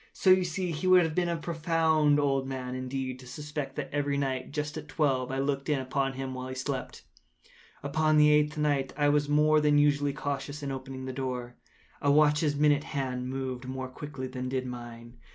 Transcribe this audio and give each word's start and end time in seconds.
So 0.13 0.31
you 0.31 0.43
see 0.43 0.71
he 0.71 0.87
would 0.87 1.03
have 1.03 1.13
been 1.13 1.29
a 1.29 1.35
very 1.35 1.43
profound 1.43 2.19
old 2.19 2.47
man, 2.47 2.73
indeed, 2.73 3.19
to 3.19 3.27
suspect 3.27 3.75
that 3.75 3.93
every 3.93 4.17
night, 4.17 4.51
just 4.51 4.75
at 4.75 4.87
twelve, 4.87 5.29
I 5.29 5.37
looked 5.37 5.69
in 5.69 5.77
upon 5.79 6.13
him 6.13 6.33
while 6.33 6.47
he 6.47 6.55
slept. 6.55 7.03
Upon 7.83 8.17
the 8.17 8.31
eighth 8.31 8.57
night 8.57 8.93
I 8.97 9.09
was 9.09 9.29
more 9.29 9.61
than 9.61 9.77
usually 9.77 10.11
cautious 10.11 10.63
in 10.63 10.71
opening 10.71 11.05
the 11.05 11.13
door. 11.13 11.55
A 12.01 12.09
watch’s 12.11 12.55
minute 12.55 12.85
hand 12.85 13.29
moves 13.29 13.67
more 13.67 13.89
quickly 13.89 14.25
than 14.25 14.49
did 14.49 14.65
mine. 14.65 15.19